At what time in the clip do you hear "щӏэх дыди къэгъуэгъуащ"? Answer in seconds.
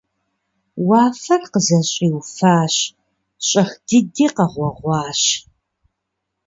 3.47-5.21